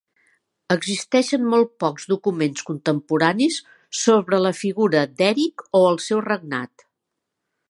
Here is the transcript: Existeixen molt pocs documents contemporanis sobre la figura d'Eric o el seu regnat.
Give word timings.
Existeixen 0.75 1.43
molt 1.51 1.69
pocs 1.83 2.07
documents 2.15 2.65
contemporanis 2.71 3.61
sobre 4.01 4.43
la 4.47 4.57
figura 4.65 5.07
d'Eric 5.21 5.69
o 5.83 5.87
el 5.93 6.05
seu 6.11 6.27
regnat. 6.33 6.91